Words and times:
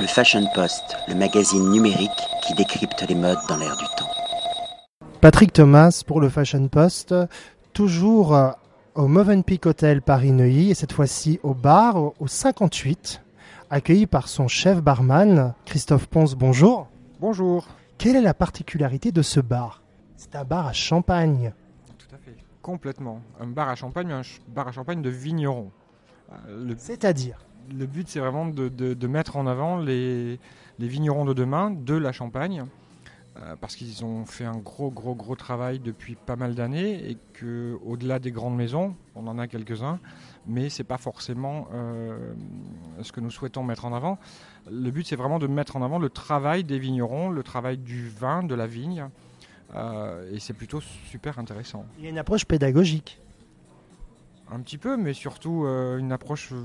Le 0.00 0.06
Fashion 0.06 0.46
Post, 0.54 0.96
le 1.08 1.14
magazine 1.16 1.70
numérique 1.70 2.10
qui 2.46 2.54
décrypte 2.54 3.04
les 3.08 3.16
modes 3.16 3.38
dans 3.48 3.56
l'air 3.56 3.76
du 3.76 3.84
temps. 3.96 4.08
Patrick 5.20 5.52
Thomas 5.52 6.02
pour 6.06 6.20
le 6.20 6.28
Fashion 6.28 6.68
Post, 6.68 7.14
toujours 7.72 8.38
au 8.94 9.08
Movenpick 9.08 9.66
Hotel 9.66 10.00
Paris-Neuilly 10.00 10.70
et 10.70 10.74
cette 10.74 10.92
fois-ci 10.92 11.40
au 11.42 11.52
bar 11.52 11.96
au 11.96 12.26
58, 12.28 13.22
accueilli 13.70 14.06
par 14.06 14.28
son 14.28 14.46
chef 14.46 14.80
barman 14.80 15.54
Christophe 15.64 16.06
Ponce. 16.06 16.34
Bonjour. 16.34 16.86
Bonjour. 17.18 17.66
Quelle 17.98 18.14
est 18.14 18.22
la 18.22 18.34
particularité 18.34 19.10
de 19.10 19.22
ce 19.22 19.40
bar? 19.40 19.82
C'est 20.16 20.36
un 20.36 20.44
bar 20.44 20.68
à 20.68 20.72
champagne. 20.72 21.52
Tout 21.98 22.14
à 22.14 22.18
fait. 22.18 22.36
Complètement. 22.62 23.20
Un 23.40 23.48
bar 23.48 23.68
à 23.68 23.74
champagne, 23.74 24.06
mais 24.06 24.14
un 24.14 24.22
bar 24.46 24.68
à 24.68 24.72
champagne 24.72 25.02
de 25.02 25.10
vigneron. 25.10 25.72
Euh, 26.48 26.74
C'est-à-dire? 26.76 27.47
Le 27.76 27.86
but, 27.86 28.08
c'est 28.08 28.20
vraiment 28.20 28.46
de, 28.46 29.06
mettre 29.06 29.36
en 29.36 29.46
avant 29.46 29.78
les, 29.78 30.38
vignerons 30.78 31.24
de 31.24 31.32
demain 31.32 31.70
de 31.70 31.94
la 31.94 32.12
Champagne, 32.12 32.64
euh, 33.36 33.56
parce 33.60 33.76
qu'ils 33.76 34.04
ont 34.04 34.24
fait 34.24 34.44
un 34.44 34.56
gros, 34.56 34.90
gros, 34.90 35.14
gros 35.14 35.36
travail 35.36 35.78
depuis 35.78 36.14
pas 36.14 36.36
mal 36.36 36.54
d'années, 36.54 37.10
et 37.10 37.16
qu'au-delà 37.38 38.18
des 38.18 38.30
grandes 38.30 38.56
maisons, 38.56 38.94
on 39.14 39.26
en 39.26 39.38
a 39.38 39.46
quelques-uns, 39.46 39.98
mais 40.46 40.70
c'est 40.70 40.84
pas 40.84 40.98
forcément 40.98 41.68
euh, 41.74 42.32
ce 43.02 43.12
que 43.12 43.20
nous 43.20 43.30
souhaitons 43.30 43.62
mettre 43.62 43.84
en 43.84 43.92
avant. 43.92 44.18
Le 44.70 44.90
but, 44.90 45.06
c'est 45.06 45.16
vraiment 45.16 45.38
de 45.38 45.46
mettre 45.46 45.76
en 45.76 45.82
avant 45.82 45.98
le 45.98 46.08
travail 46.10 46.64
des 46.64 46.78
vignerons, 46.78 47.30
le 47.30 47.42
travail 47.42 47.76
du 47.76 48.08
vin, 48.08 48.42
de 48.42 48.54
la 48.54 48.66
vigne, 48.66 49.06
et 50.32 50.40
c'est 50.40 50.54
plutôt 50.54 50.80
super 50.80 51.38
intéressant. 51.38 51.84
Il 51.98 52.04
y 52.04 52.06
a 52.06 52.10
une 52.10 52.18
approche 52.18 52.46
pédagogique. 52.46 53.20
Un 54.50 54.60
petit 54.60 54.78
peu, 54.78 54.96
mais 54.96 55.12
surtout 55.12 55.64
euh, 55.66 55.98
une 55.98 56.10
approche 56.10 56.50
euh, 56.52 56.56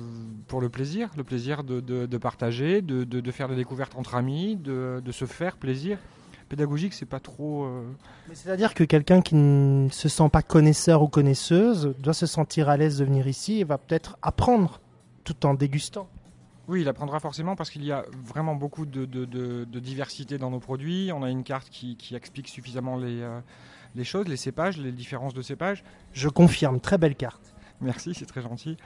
pour 0.47 0.61
le 0.61 0.69
plaisir, 0.69 1.09
le 1.17 1.23
plaisir 1.25 1.65
de, 1.65 2.17
partager, 2.17 2.81
de, 2.81 3.31
faire 3.31 3.49
des 3.49 3.55
découvertes 3.55 3.95
entre 3.97 4.15
amis, 4.15 4.55
de, 4.55 5.01
se 5.11 5.25
faire 5.25 5.57
plaisir. 5.57 5.97
Pédagogique, 6.47 6.93
c'est 6.93 7.05
pas 7.05 7.19
trop. 7.19 7.65
Euh, 7.65 7.83
c'est-à-dire 8.31 8.73
que 8.73 8.83
quelqu'un 8.83 9.21
qui 9.21 9.35
ne 9.35 9.89
se 9.89 10.07
sent 10.07 10.29
pas 10.29 10.41
connaisseur 10.41 11.01
ou 11.01 11.07
connaisseuse 11.07 11.95
doit 11.99 12.13
se 12.13 12.25
sentir 12.25 12.69
à 12.69 12.77
l'aise 12.77 12.99
de 12.99 13.05
venir 13.05 13.27
ici 13.27 13.59
et 13.59 13.63
va 13.63 13.77
peut-être 13.77 14.17
apprendre 14.21 14.79
tout 15.23 15.45
en 15.45 15.53
dégustant. 15.53 16.07
Oui, 16.69 16.81
il 16.81 16.87
apprendra 16.87 17.19
forcément 17.19 17.55
parce 17.55 17.69
qu'il 17.69 17.83
y 17.83 17.91
a 17.91 18.05
vraiment 18.23 18.55
beaucoup 18.55 18.85
de, 18.85 19.05
diversité 19.79 20.37
dans 20.37 20.51
nos 20.51 20.59
produits. 20.59 21.11
On 21.13 21.23
a 21.23 21.29
une 21.29 21.43
carte 21.43 21.69
qui, 21.69 21.97
explique 22.13 22.47
suffisamment 22.47 22.97
les, 22.97 23.27
les 23.95 24.03
choses, 24.05 24.27
les 24.27 24.37
cépages, 24.37 24.77
les 24.77 24.93
différences 24.93 25.33
de 25.33 25.41
cépages. 25.41 25.83
Je 26.13 26.29
confirme, 26.29 26.79
très 26.79 26.97
belle 26.97 27.15
carte. 27.15 27.52
Merci, 27.83 28.13
c'est 28.13 28.25
très 28.25 28.41
gentil. 28.41 28.77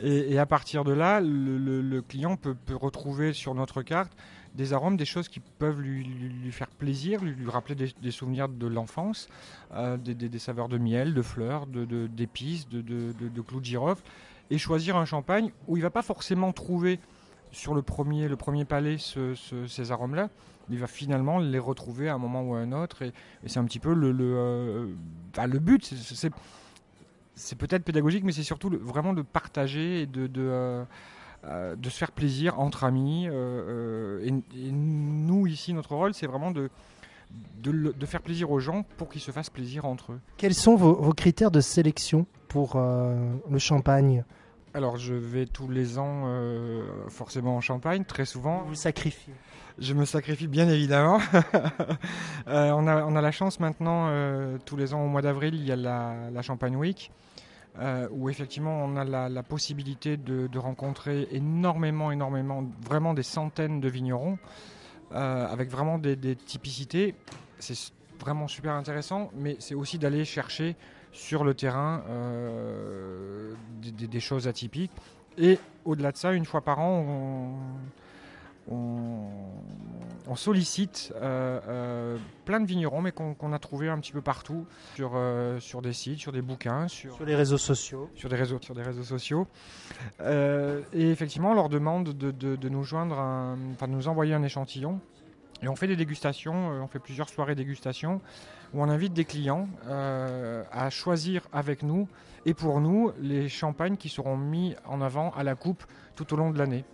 Et, 0.00 0.38
à 0.38 0.46
partir 0.46 0.84
de 0.84 0.92
là, 0.92 1.20
le, 1.20 2.00
client 2.00 2.36
peut, 2.36 2.56
retrouver 2.72 3.32
sur 3.32 3.54
notre 3.54 3.82
carte 3.82 4.12
des 4.54 4.72
arômes, 4.72 4.96
des 4.96 5.04
choses 5.04 5.28
qui 5.28 5.40
peuvent 5.40 5.80
lui, 5.80 6.06
faire 6.52 6.68
plaisir, 6.68 7.22
lui, 7.22 7.34
rappeler 7.50 7.74
des, 7.74 8.10
souvenirs 8.10 8.48
de 8.48 8.66
l'enfance, 8.66 9.28
euh, 9.72 9.96
des, 9.96 10.38
saveurs 10.38 10.68
de 10.68 10.78
miel, 10.78 11.12
de 11.14 11.22
fleurs, 11.22 11.66
d'épices, 11.66 12.68
de, 12.68 12.80
de, 12.80 13.40
clous 13.42 13.60
de 13.60 13.64
girofle, 13.64 14.04
et 14.50 14.58
choisir 14.58 14.96
un 14.96 15.04
champagne 15.04 15.50
où 15.66 15.76
il 15.76 15.82
va 15.82 15.90
pas 15.90 16.02
forcément 16.02 16.52
trouver 16.52 17.00
sur 17.50 17.74
le 17.74 17.82
premier, 17.82 18.28
le 18.28 18.36
premier 18.36 18.64
palais 18.64 18.96
ces 18.98 19.92
arômes-là. 19.92 20.28
Il 20.70 20.78
va 20.78 20.86
finalement 20.86 21.38
les 21.38 21.58
retrouver 21.58 22.08
à 22.08 22.14
un 22.14 22.18
moment 22.18 22.42
ou 22.42 22.54
à 22.54 22.58
un 22.58 22.72
autre. 22.72 23.02
Et, 23.02 23.12
c'est 23.46 23.58
un 23.58 23.64
petit 23.64 23.80
peu 23.80 23.92
le, 23.92 24.12
le, 24.12 24.34
euh, 24.36 24.86
bah, 25.34 25.46
but. 25.46 25.92
C'est 27.34 27.58
peut-être 27.58 27.84
pédagogique, 27.84 28.24
mais 28.24 28.32
c'est 28.32 28.42
surtout 28.42 28.70
vraiment 28.80 29.12
de 29.12 29.22
partager 29.22 30.02
et 30.02 30.06
de, 30.06 30.26
de, 30.26 30.42
euh, 30.42 30.84
euh, 31.44 31.76
de, 31.76 31.88
se 31.88 31.98
faire 31.98 32.12
plaisir 32.12 32.58
entre 32.60 32.84
amis. 32.84 33.26
Euh, 33.28 34.24
et, 34.24 34.70
nous, 34.70 35.46
ici, 35.46 35.72
notre 35.72 35.94
rôle, 35.94 36.14
c'est 36.14 36.26
vraiment 36.26 36.50
de, 36.50 36.70
de, 37.62 38.06
faire 38.06 38.22
plaisir 38.22 38.50
aux 38.50 38.60
gens 38.60 38.84
pour 38.96 39.08
qu'ils 39.08 39.20
se 39.20 39.30
fassent 39.30 39.50
plaisir 39.50 39.84
entre 39.84 40.12
eux. 40.12 40.20
Quels 40.36 40.54
sont 40.54 40.76
vos 40.76 41.12
critères 41.12 41.50
de 41.50 41.60
sélection 41.60 42.26
pour 42.48 42.76
le 42.76 43.58
champagne? 43.58 44.24
Alors 44.74 44.96
je 44.96 45.14
vais 45.14 45.46
tous 45.46 45.68
les 45.68 45.98
ans 45.98 46.28
forcément 47.08 47.56
en 47.56 47.60
Champagne, 47.60 48.04
très 48.04 48.24
souvent. 48.24 48.62
Vous 48.66 48.74
sacrifiez 48.74 49.32
Je 49.78 49.94
me 49.94 50.04
sacrifie 50.04 50.48
bien 50.48 50.68
évidemment. 50.68 51.20
on, 52.46 52.86
a, 52.86 53.04
on, 53.04 53.16
a, 53.16 53.20
la 53.20 53.32
chance 53.32 53.60
maintenant, 53.60 54.10
tous 54.64 54.76
les 54.76 54.92
ans 54.92 55.04
au 55.04 55.08
mois 55.08 55.22
d'avril, 55.22 55.54
il 55.54 55.64
y 55.64 55.72
a 55.72 55.76
la, 55.76 56.30
la 56.32 56.42
Champagne 56.42 56.76
Week. 56.76 57.10
Euh, 57.80 58.06
où 58.12 58.30
effectivement 58.30 58.84
on 58.84 58.96
a 58.96 59.02
la, 59.28 59.42
possibilité 59.42 60.16
de, 60.16 60.58
rencontrer 60.58 61.26
énormément, 61.32 62.12
énormément, 62.12 62.64
vraiment 62.80 63.14
des 63.14 63.24
centaines 63.24 63.80
de 63.80 63.88
vignerons, 63.88 64.38
euh, 65.10 65.46
avec 65.48 65.70
vraiment 65.70 65.98
des, 65.98 66.36
typicités. 66.36 67.16
C'est 67.58 67.92
vraiment 68.20 68.46
super 68.46 68.74
intéressant, 68.74 69.32
mais 69.34 69.56
c'est 69.58 69.74
aussi 69.74 69.98
d'aller 69.98 70.24
chercher 70.24 70.76
sur 71.14 71.44
le 71.44 71.54
terrain 71.54 72.02
euh, 72.10 73.54
des, 73.80 74.08
des, 74.08 74.20
choses 74.20 74.46
atypiques. 74.48 74.90
Et 75.38 75.58
au-delà 75.84 76.12
de 76.12 76.16
ça, 76.16 76.32
une 76.32 76.44
fois 76.44 76.60
par 76.60 76.80
an, 76.80 77.56
on, 78.68 79.28
on, 80.26 80.36
sollicite 80.36 81.12
euh, 81.16 81.60
euh, 81.68 82.16
plein 82.44 82.60
de 82.60 82.66
vignerons, 82.66 83.00
mais 83.00 83.12
qu'on 83.12 83.52
a 83.52 83.58
trouvé 83.58 83.88
un 83.88 83.98
petit 84.00 84.12
peu 84.12 84.22
partout, 84.22 84.66
sur, 84.96 85.18
sur 85.60 85.82
des 85.82 85.92
sites, 85.92 86.18
sur 86.18 86.32
des 86.32 86.42
bouquins, 86.42 86.88
sur, 86.88 87.24
les 87.24 87.36
réseaux 87.36 87.58
sociaux. 87.58 88.10
Sur 88.14 88.28
des 88.28 88.36
réseaux, 88.36 88.58
sur 88.60 88.74
des 88.74 88.82
réseaux 88.82 89.04
sociaux. 89.04 89.46
et 90.20 91.10
effectivement, 91.10 91.52
on 91.52 91.54
leur 91.54 91.68
demande 91.68 92.12
de, 92.12 92.68
nous 92.68 92.82
joindre, 92.82 93.18
enfin 93.72 93.86
de 93.86 93.92
nous 93.92 94.08
envoyer 94.08 94.34
un 94.34 94.42
échantillon. 94.42 95.00
Et 95.64 95.68
on 95.68 95.76
fait 95.76 95.86
des 95.86 95.96
dégustations, 95.96 96.68
on 96.82 96.86
fait 96.88 96.98
plusieurs 96.98 97.30
soirées 97.30 97.54
dégustation 97.54 98.20
où 98.74 98.82
on 98.82 98.88
invite 98.90 99.14
des 99.14 99.24
clients 99.24 99.66
à 99.88 100.90
choisir 100.90 101.48
avec 101.54 101.82
nous 101.82 102.06
et 102.44 102.52
pour 102.52 102.82
nous 102.82 103.12
les 103.18 103.48
champagnes 103.48 103.96
qui 103.96 104.10
seront 104.10 104.36
mis 104.36 104.76
en 104.84 105.00
avant 105.00 105.30
à 105.30 105.42
la 105.42 105.54
coupe 105.54 105.82
tout 106.16 106.34
au 106.34 106.36
long 106.36 106.50
de 106.50 106.58
l'année. 106.58 106.84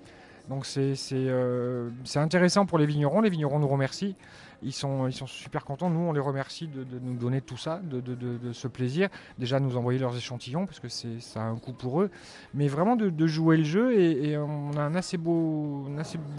Donc 0.48 0.66
euh, 0.76 1.90
c'est 2.04 2.18
intéressant 2.20 2.64
pour 2.64 2.78
les 2.78 2.86
vignerons. 2.86 3.20
Les 3.20 3.30
vignerons 3.30 3.58
nous 3.58 3.68
remercient. 3.68 4.14
Ils 4.62 4.72
sont, 4.72 5.10
super 5.10 5.64
contents. 5.64 5.90
Nous, 5.90 6.00
on 6.00 6.12
les 6.12 6.20
remercie 6.20 6.68
de, 6.68 6.84
nous 7.02 7.16
donner 7.16 7.40
tout 7.40 7.56
ça, 7.56 7.80
de, 7.82 8.52
ce 8.52 8.68
plaisir. 8.68 9.08
Déjà, 9.38 9.58
nous 9.58 9.76
envoyer 9.76 9.98
leurs 9.98 10.14
échantillons, 10.16 10.66
parce 10.66 10.80
que 10.80 10.88
ça 10.88 11.40
a 11.40 11.44
un 11.44 11.56
coût 11.56 11.72
pour 11.72 12.02
eux. 12.02 12.10
Mais 12.52 12.68
vraiment 12.68 12.94
de, 12.94 13.26
jouer 13.26 13.56
le 13.56 13.64
jeu. 13.64 13.98
Et, 13.98 14.36
on 14.36 14.72
a 14.76 14.82
un 14.82 14.94
assez 14.94 15.16
beau 15.16 15.86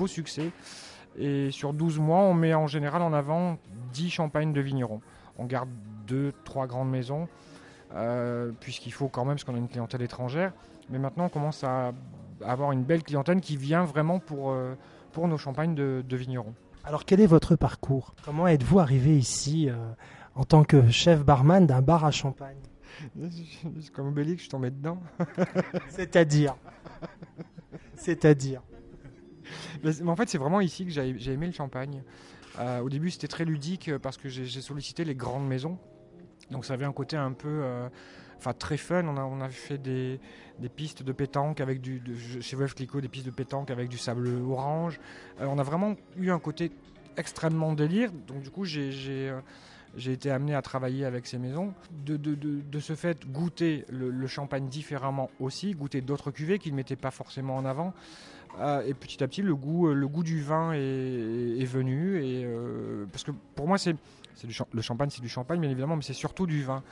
succès. 0.08 0.52
Et 1.18 1.52
sur 1.52 1.74
12 1.74 2.00
mois, 2.00 2.20
on 2.20 2.34
met 2.34 2.54
en 2.54 2.68
général 2.68 3.02
en 3.02 3.14
avant 3.14 3.58
10 3.94 4.10
champagnes 4.10 4.54
de 4.54 4.62
vignerons. 4.62 5.02
On 5.38 5.46
garde 5.46 5.70
2, 6.08 6.32
3 6.44 6.68
grandes 6.68 6.90
maisons. 6.90 7.28
Euh, 7.96 8.52
puisqu'il 8.60 8.94
faut 8.94 9.10
quand 9.10 9.26
même, 9.26 9.36
parce 9.36 9.44
qu'on 9.44 9.56
a 9.56 9.58
une 9.58 9.68
clientèle 9.68 10.02
étrangère. 10.02 10.54
Mais 10.90 11.00
maintenant, 11.00 11.26
on 11.26 11.30
commence 11.30 11.64
à 11.64 11.92
avoir 12.44 12.72
une 12.72 12.84
belle 12.84 13.04
clientèle 13.04 13.42
qui 13.42 13.58
vient 13.58 13.84
vraiment 13.84 14.20
pour, 14.20 14.52
euh, 14.52 14.76
pour 15.12 15.28
nos 15.28 15.38
champagnes 15.38 15.76
de, 15.76 16.16
vignerons. 16.16 16.54
Alors 16.84 17.06
quel 17.06 17.22
est 17.22 17.28
votre 17.28 17.56
parcours? 17.56 18.16
Comment 18.26 18.48
êtes-vous 18.48 18.80
arrivé 18.80 19.16
ici 19.18 19.70
euh, 19.70 19.76
en 20.36 20.44
tant 20.46 20.64
que 20.64 20.90
chef 20.90 21.24
barman 21.24 21.68
d'un 21.68 21.82
bar 21.82 22.06
à 22.06 22.12
champagne? 22.12 22.58
C'est 23.20 23.92
comme 23.92 24.08
Obélix, 24.08 24.38
je 24.38 24.42
suis 24.44 24.50
tombé 24.50 24.72
dedans. 24.72 24.98
C'est-à-dire? 25.90 26.56
C'est-à-dire? 27.96 28.62
mais, 29.84 30.02
En 30.08 30.16
fait, 30.16 30.30
c'est 30.30 30.38
vraiment 30.38 30.62
ici 30.62 30.86
que 30.86 30.92
j'ai 30.92 31.32
aimé 31.32 31.46
le 31.46 31.54
champagne. 31.54 32.04
Euh, 32.60 32.80
au 32.80 32.90
début, 32.90 33.10
c'était 33.10 33.28
très 33.28 33.46
ludique 33.46 33.96
parce 33.98 34.18
que 34.18 34.30
j'ai 34.30 34.62
sollicité 34.62 35.04
les 35.06 35.16
grandes 35.16 35.48
maisons. 35.48 35.78
Donc 36.50 36.66
ça 36.66 36.74
avait 36.74 36.86
un 36.86 36.92
côté 36.92 37.16
un 37.16 37.32
peu 37.32 37.64
enfin 38.42 38.54
très 38.54 38.78
fun. 38.78 39.06
On 39.06 39.42
a, 39.42 39.50
fait 39.50 39.78
des, 39.78 40.20
pistes 40.76 41.04
de 41.04 41.12
pétanque 41.12 41.62
avec 41.62 41.80
du, 41.80 42.02
chez 42.42 42.56
Wolf 42.56 42.74
Clicquot, 42.74 43.02
des 43.02 43.08
pistes 43.08 43.28
de 43.28 43.32
pétanque 43.32 43.70
avec 43.70 43.88
du 43.88 43.98
sable 43.98 44.28
orange. 44.28 45.00
Euh, 45.40 45.46
on 45.48 45.60
a 45.60 45.64
vraiment 45.64 45.96
eu 46.18 46.32
un 46.32 46.40
côté 46.40 46.72
extrêmement 47.18 47.74
délire. 47.74 48.12
Donc 48.28 48.42
du 48.42 48.50
coup, 48.50 48.66
j'ai 48.66 48.92
euh, 49.30 49.42
été 49.96 50.32
amené 50.32 50.56
à 50.56 50.62
travailler 50.64 51.06
avec 51.06 51.28
ces 51.28 51.38
maisons. 51.38 51.74
De, 52.04 52.80
ce 52.80 52.96
fait, 52.96 53.28
goûter 53.32 53.86
le, 53.90 54.28
champagne 54.28 54.68
différemment 54.68 55.30
aussi, 55.40 55.74
goûter 55.74 56.02
d'autres 56.02 56.32
cuvées 56.32 56.58
qu'ils 56.58 56.72
ne 56.72 56.78
mettaient 56.78 56.96
pas 56.96 57.12
forcément 57.12 57.56
en 57.56 57.66
avant. 57.66 57.94
Euh, 58.60 58.84
et 58.86 58.94
petit 58.94 59.24
à 59.24 59.28
petit, 59.28 59.42
le 59.42 59.56
goût, 59.56 59.94
le 59.94 60.08
goût 60.08 60.24
du 60.24 60.42
vin 60.42 60.74
est, 60.74 61.60
est 61.60 61.66
venu. 61.66 62.24
Et, 62.24 62.48
parce 63.12 63.24
que 63.24 63.32
pour 63.56 63.68
moi, 63.68 63.78
c'est 63.78 63.96
le 64.74 64.82
champagne, 64.82 65.10
c'est 65.10 65.22
du 65.22 65.30
champagne, 65.30 65.60
bien 65.60 65.70
évidemment, 65.70 65.96
mais 65.96 66.02
c'est 66.02 66.14
surtout 66.14 66.46
du 66.46 66.64
vin. 66.64 66.84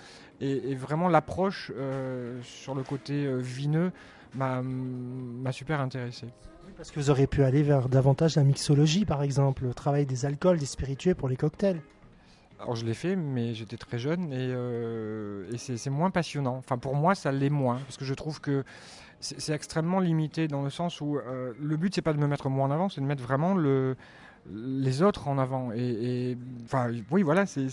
Et, 0.41 0.75
vraiment, 0.75 1.09
l'approche 1.09 1.71
euh, 1.75 2.39
sur 2.44 2.75
le 2.75 2.83
côté 2.83 3.25
euh, 3.25 3.38
vineux 3.38 3.91
m'a 4.35 4.61
super 5.51 5.81
intéressé. 5.81 6.27
parce 6.77 6.91
que 6.91 7.00
vous 7.00 7.09
auriez 7.09 7.27
pu 7.27 7.44
aller 7.44 7.63
vers 7.63 7.89
davantage 7.89 8.35
la 8.35 8.44
mixologie, 8.44 9.06
par 9.06 9.23
exemple, 9.23 9.63
le 9.63 9.73
travail 9.73 10.06
des 10.06 10.25
alcools, 10.25 10.59
des 10.59 10.65
spiritueux 10.65 11.15
pour 11.15 11.29
les 11.29 11.35
cocktails. 11.35 11.81
Alors 12.61 12.75
je 12.75 12.85
l'ai 12.85 12.94
fait, 12.94 13.15
mais 13.15 13.53
j'étais 13.53 13.77
très 13.77 13.97
jeune 13.97 14.33
et, 14.33 14.50
euh, 14.51 15.50
et 15.53 15.57
c'est 15.57 15.89
moins 15.89 16.11
passionnant. 16.11 16.57
Enfin 16.57 16.77
pour 16.77 16.94
moi, 16.94 17.15
ça 17.15 17.31
l'est 17.31 17.50
moins 17.50 17.77
parce 17.85 17.95
que 17.95 18.03
je 18.03 18.13
trouve 18.13 18.41
que 18.41 18.65
c'est 19.21 19.54
extrêmement 19.54 20.00
limité 20.00 20.48
dans 20.48 20.62
le 20.62 20.69
sens 20.69 21.01
où 21.01 21.18
euh, 21.18 21.54
le 21.60 21.77
but 21.77 21.94
c'est 21.94 22.01
pas 22.01 22.13
de 22.13 22.19
me 22.19 22.27
mettre 22.27 22.50
moi 22.50 22.66
en 22.66 22.71
avant, 22.71 22.89
c'est 22.89 23.01
de 23.01 23.06
mettre 23.06 23.24
vraiment 23.24 23.54
le, 23.54 23.95
les 24.51 25.01
autres 25.01 25.27
en 25.27 25.38
avant. 25.38 25.71
Et, 25.75 26.38
enfin, 26.63 26.92
oui, 27.12 27.21
voilà, 27.24 27.45
c'est 27.45 27.68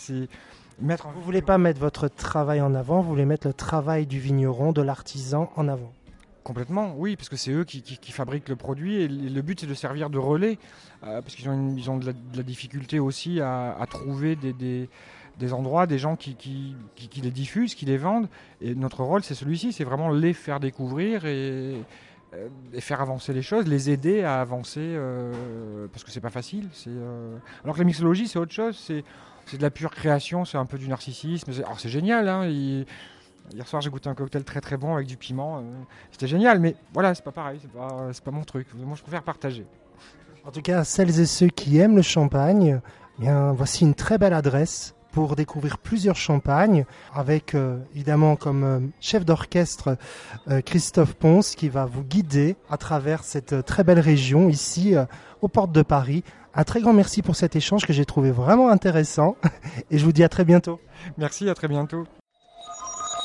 mettre. 0.80 1.08
Vous 1.08 1.22
voulez 1.22 1.42
pas 1.42 1.58
mettre 1.58 1.80
votre 1.80 2.08
travail 2.08 2.60
en 2.60 2.74
avant, 2.74 3.00
vous 3.00 3.08
voulez 3.08 3.24
mettre 3.24 3.46
le 3.46 3.54
travail 3.54 4.06
du 4.06 4.18
vigneron, 4.18 4.72
de 4.72 4.82
l'artisan 4.82 5.50
en 5.56 5.68
avant. 5.68 5.92
Complètement, 6.42 6.94
oui, 6.96 7.16
parce 7.16 7.28
que 7.28 7.36
c'est 7.36 7.50
eux 7.50 7.64
qui, 7.64 8.12
fabriquent 8.12 8.48
le 8.48 8.54
produit 8.54 9.02
et 9.02 9.08
le 9.08 9.42
but 9.42 9.60
c'est 9.60 9.66
de 9.66 9.74
servir 9.74 10.10
de 10.10 10.18
relais, 10.18 10.58
euh, 11.02 11.20
parce 11.20 11.34
qu'ils 11.34 11.48
ont, 11.48 11.74
ils 11.76 11.90
ont 11.90 11.96
de, 11.96 12.14
la, 12.34 12.42
difficulté 12.44 13.00
aussi 13.00 13.40
à, 13.40 13.84
trouver 13.90 14.36
des, 14.36 14.52
des, 14.52 14.88
endroits, 15.52 15.86
des 15.86 15.98
gens 15.98 16.16
qui, 16.16 16.36
les 17.22 17.30
diffusent, 17.30 17.74
qui 17.74 17.86
les 17.86 17.96
vendent. 17.96 18.28
Et 18.60 18.74
notre 18.74 19.02
rôle 19.02 19.22
c'est 19.22 19.34
celui-ci, 19.34 19.72
c'est 19.72 19.84
vraiment 19.84 20.10
les 20.10 20.32
faire 20.32 20.60
découvrir 20.60 21.24
et, 21.26 21.76
euh, 22.34 22.48
faire 22.80 23.00
avancer 23.00 23.32
les 23.32 23.42
choses, 23.42 23.66
les 23.66 23.90
aider 23.90 24.22
à 24.22 24.40
avancer, 24.40 24.80
euh, 24.80 25.86
parce 25.92 26.04
que 26.04 26.10
c'est 26.10 26.20
pas 26.20 26.30
facile. 26.30 26.68
Alors 27.64 27.74
que 27.74 27.80
la 27.80 27.86
mixologie 27.86 28.28
c'est 28.28 28.38
autre 28.38 28.52
chose, 28.52 28.76
c'est 28.76 29.56
de 29.56 29.62
la 29.62 29.70
pure 29.70 29.90
création, 29.90 30.44
c'est 30.44 30.58
un 30.58 30.66
peu 30.66 30.78
du 30.78 30.88
narcissisme. 30.88 31.52
Alors 31.64 31.78
c'est 31.80 31.88
génial, 31.88 32.28
hein, 32.28 32.44
Hier 33.54 33.66
soir, 33.66 33.80
j'ai 33.80 33.90
goûté 33.90 34.08
un 34.08 34.14
cocktail 34.14 34.44
très 34.44 34.60
très 34.60 34.76
bon 34.76 34.94
avec 34.94 35.06
du 35.06 35.16
piment. 35.16 35.58
Euh, 35.58 35.60
c'était 36.10 36.26
génial, 36.26 36.58
mais 36.58 36.74
voilà, 36.92 37.14
c'est 37.14 37.22
pas 37.22 37.32
pareil, 37.32 37.60
c'est 37.62 37.70
pas, 37.70 38.10
pas 38.24 38.30
mon 38.30 38.42
truc. 38.42 38.66
Moi, 38.74 38.96
je 38.96 39.02
préfère 39.02 39.22
partager. 39.22 39.64
En 40.44 40.50
tout 40.50 40.62
cas, 40.62 40.84
celles 40.84 41.20
et 41.20 41.26
ceux 41.26 41.48
qui 41.48 41.78
aiment 41.78 41.96
le 41.96 42.02
champagne, 42.02 42.80
eh 43.18 43.22
bien, 43.22 43.52
voici 43.52 43.84
une 43.84 43.94
très 43.94 44.18
belle 44.18 44.34
adresse 44.34 44.95
pour 45.16 45.34
découvrir 45.34 45.78
plusieurs 45.78 46.14
champagnes, 46.14 46.84
avec 47.14 47.54
euh, 47.54 47.78
évidemment 47.94 48.36
comme 48.36 48.64
euh, 48.64 48.80
chef 49.00 49.24
d'orchestre 49.24 49.96
Christophe 50.66 51.14
Ponce 51.14 51.54
qui 51.54 51.70
va 51.70 51.86
vous 51.86 52.02
guider 52.02 52.54
à 52.68 52.76
travers 52.76 53.24
cette 53.24 53.64
très 53.64 53.82
belle 53.82 53.98
région 53.98 54.50
ici 54.50 54.94
aux 55.40 55.48
portes 55.48 55.72
de 55.72 55.80
Paris. 55.80 56.22
Un 56.54 56.64
très 56.64 56.82
grand 56.82 56.92
merci 56.92 57.22
pour 57.22 57.34
cet 57.34 57.56
échange 57.56 57.86
que 57.86 57.94
j'ai 57.94 58.04
trouvé 58.04 58.30
vraiment 58.30 58.68
intéressant 58.68 59.36
et 59.90 59.96
je 59.96 60.04
vous 60.04 60.12
dis 60.12 60.22
à 60.22 60.28
très 60.28 60.44
bientôt. 60.44 60.80
Merci, 61.16 61.48
à 61.48 61.54
très 61.54 61.68
bientôt. 61.68 62.04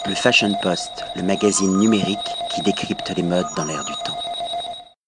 Le 0.08 0.16
Fashion 0.16 0.54
Post, 0.64 1.04
le 1.18 1.24
magazine 1.24 1.78
numérique 1.78 2.18
qui 2.56 2.62
décrypte 2.62 3.12
les 3.18 3.24
modes 3.24 3.48
dans 3.58 3.66
l'air 3.66 3.84
du 3.84 3.94
temps. 4.06 4.21